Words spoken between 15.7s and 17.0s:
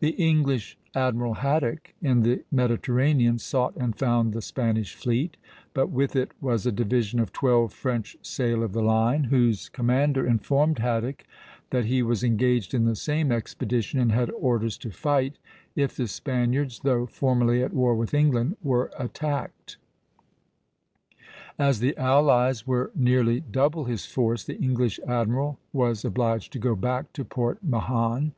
if the Spaniards,